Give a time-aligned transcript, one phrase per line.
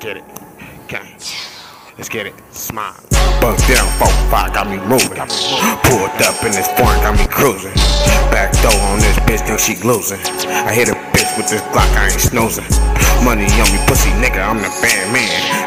[0.00, 0.24] get it.
[0.88, 1.12] Gang.
[1.98, 2.34] Let's get it.
[2.52, 2.96] Smile.
[3.40, 5.20] Bunk down, 4 5 got me moving.
[5.84, 7.74] Pulled up in this foreign, got me cruising.
[8.32, 10.18] Back door on this bitch, think she losing.
[10.48, 12.64] I hit a bitch with this Glock, I ain't snoozing.
[13.24, 14.99] Money on me, pussy nigga, I'm the man.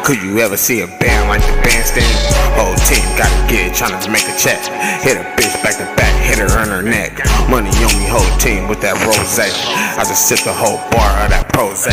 [0.04, 2.04] Could you ever see a band like the bandstand?
[2.60, 4.60] Whole team gotta get it, tryna make a check.
[5.00, 7.24] Hit a bitch back to back, hit her on her neck.
[7.48, 9.40] Money on me, whole team with that rose.
[9.40, 11.88] I just sip the whole bar of that prose.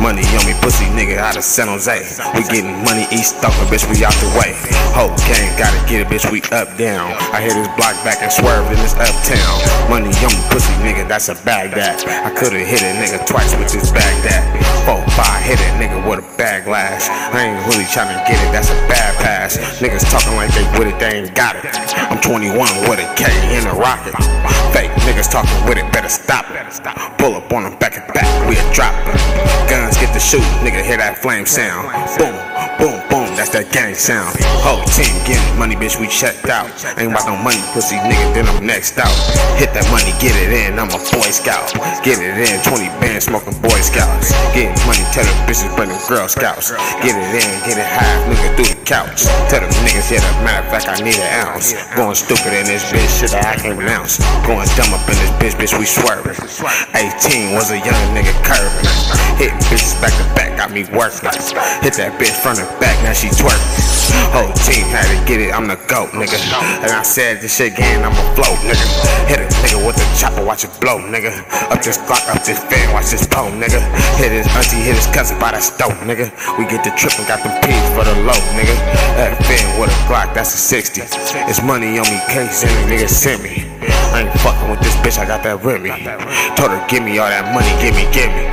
[0.00, 1.92] Money on me, pussy nigga out of San Jose.
[2.32, 4.56] We getting money east, stalking, bitch, we out the way.
[4.96, 7.12] Whole gang gotta get it, bitch, we up down.
[7.28, 9.92] I hit this block back and swerved in this uptown.
[9.92, 12.00] Money on me, pussy nigga, that's a bag that.
[12.24, 14.48] I could've hit a nigga twice with this bag that.
[14.88, 16.64] Four, five, hit a nigga with a bag.
[16.70, 16.96] I
[17.34, 19.56] ain't really tryna get it, that's a bad pass.
[19.80, 21.66] Niggas talking like they with it, they ain't got it.
[22.10, 22.54] I'm 21
[22.88, 23.26] with a K
[23.56, 24.14] in a rocket.
[24.72, 26.64] Fake niggas talking with it, better stop it.
[27.18, 28.94] Pull up on them back and back, we a drop.
[29.68, 31.90] Guns get the shoot, nigga hear that flame sound.
[32.16, 32.34] Boom,
[32.78, 34.36] boom, boom, that's that gang sound.
[34.60, 36.68] Whole team getting money, bitch, we checked out.
[37.00, 39.08] Ain't about no money, pussy nigga, then I'm next out.
[39.56, 41.72] Hit that money, get it in, I'm a boy scout.
[42.04, 44.36] Get it in, 20 bands smoking boy scouts.
[44.52, 46.68] Getting money, tell them bitches bring them girl scouts.
[47.00, 49.24] Get it in, get it high, nigga through the couch.
[49.48, 51.72] Tell them niggas, yeah, the matter of fact, I need an ounce.
[51.96, 54.20] Going stupid in this bitch, shit that I can't pronounce.
[54.44, 56.36] Going dumb up in this bitch, bitch, we swerving.
[56.92, 58.84] 18 was a young nigga curving.
[59.40, 61.32] Hit bitches back to back, got me working.
[61.80, 63.99] Hit that bitch front and back, now she twerking.
[64.30, 66.38] Whole team had to get it, I'm the GOAT, nigga.
[66.82, 68.86] And I said this shit again, I'm a float, nigga.
[69.26, 71.32] Hit a nigga with the chopper, watch it blow, nigga.
[71.70, 73.80] Up this clock, up this fan, watch this pole, nigga.
[74.18, 76.30] Hit his auntie, hit his cousin by the stove, nigga.
[76.58, 78.76] We get the trip and got them pigs for the low, nigga.
[79.18, 81.02] That fan with a Glock, that's a 60.
[81.50, 83.66] It's money on me, can't send nigga, send me.
[84.10, 85.82] I ain't fucking with this bitch, I got that with.
[86.58, 88.50] Told her, give me all that money, give me, give me.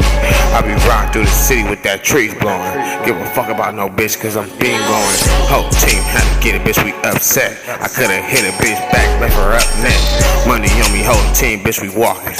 [0.54, 2.62] I be riding through the city with that trees blowing.
[3.06, 5.18] Give a fuck about no bitch, cause I'm being going.
[5.48, 7.56] Whole team had to get it, bitch, we upset.
[7.80, 9.96] I could've hit a bitch back, left her up net.
[10.44, 12.36] Money on me, whole team, bitch, we walking.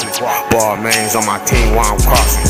[0.52, 2.44] Ball man's on my team while I'm crossing.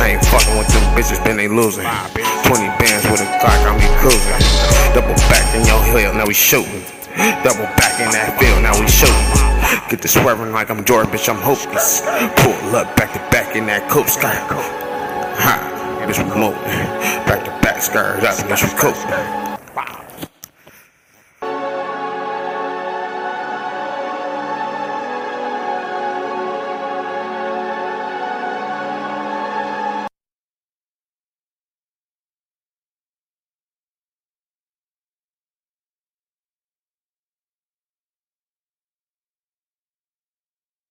[0.00, 1.84] I ain't fucking with them bitches, then they losing.
[1.84, 4.40] 20 bands with a Glock, I'm be cruising.
[4.96, 6.80] Double back in your hill, now we shooting.
[7.44, 9.28] Double back in that field, now we shooting.
[9.92, 12.00] Get the swerving like I'm Jordan, bitch, I'm hopeless.
[12.40, 14.40] Pull up back to back in that coupe skirt.
[14.40, 15.60] Ha,
[16.08, 16.64] bitch, we moving.
[17.28, 19.57] Back to back skirt, that bitch, we cool.